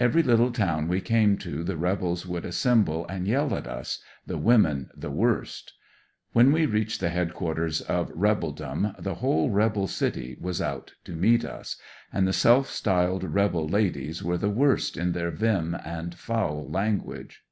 [0.00, 4.36] Every little town we came to the rebels would assemble and yell at us, the
[4.36, 5.74] women the worst.
[6.32, 11.44] When we reached the headquarters of rebeldom the whole rebel city was out to meet
[11.44, 11.80] us ^
[12.12, 17.44] and the self styled rebel ladies were the worst in their vim and foul language.